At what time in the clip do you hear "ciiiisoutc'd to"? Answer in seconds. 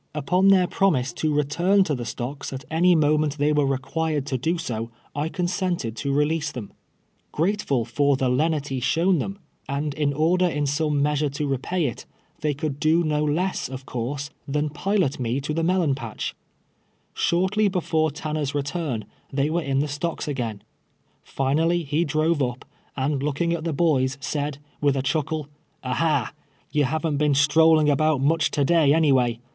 5.93-6.11